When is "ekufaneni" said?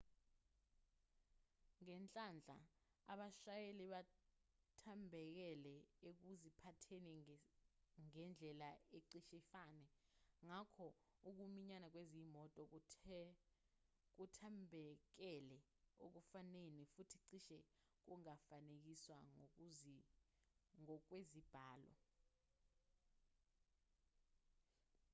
16.05-16.83